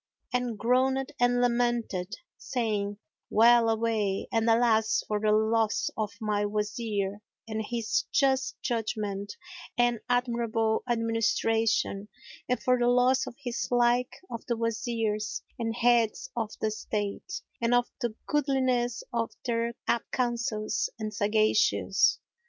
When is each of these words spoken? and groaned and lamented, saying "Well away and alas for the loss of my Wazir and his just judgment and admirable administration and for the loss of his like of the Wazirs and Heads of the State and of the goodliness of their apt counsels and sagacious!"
and 0.33 0.57
groaned 0.57 1.11
and 1.19 1.39
lamented, 1.41 2.15
saying 2.35 2.97
"Well 3.29 3.69
away 3.69 4.27
and 4.31 4.49
alas 4.49 5.03
for 5.07 5.19
the 5.19 5.31
loss 5.31 5.91
of 5.95 6.11
my 6.19 6.43
Wazir 6.43 7.19
and 7.47 7.61
his 7.63 8.05
just 8.11 8.59
judgment 8.63 9.35
and 9.77 9.99
admirable 10.09 10.81
administration 10.89 12.07
and 12.49 12.59
for 12.63 12.79
the 12.79 12.87
loss 12.87 13.27
of 13.27 13.35
his 13.43 13.67
like 13.69 14.15
of 14.31 14.43
the 14.47 14.55
Wazirs 14.57 15.43
and 15.59 15.75
Heads 15.75 16.31
of 16.35 16.49
the 16.59 16.71
State 16.71 17.41
and 17.61 17.75
of 17.75 17.85
the 18.01 18.15
goodliness 18.25 19.03
of 19.13 19.31
their 19.45 19.75
apt 19.87 20.09
counsels 20.11 20.89
and 20.97 21.13
sagacious!" 21.13 22.17